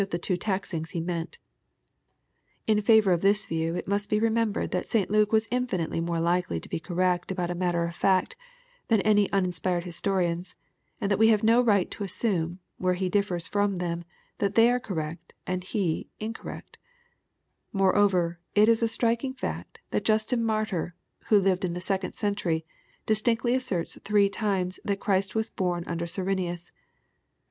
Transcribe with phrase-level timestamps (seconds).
[0.01, 1.37] tLe two taxings he meant
[2.65, 6.17] In favor of this view, it mnst be remembered that St Luke was infinitely more
[6.17, 8.35] hkely to be cor rect about a matter of fact,
[8.87, 10.55] than any uninspired historians,
[10.99, 14.03] and that we have no right to assume, where he differs from them,
[14.39, 16.79] that they are correct, and he incorrect
[17.71, 20.95] Moreover, it is a striking fact, that Justin Martyr,
[21.27, 22.65] who lived in the second century,
[23.05, 26.71] distinctly asserts three times that Christ was boni under Cyrenius.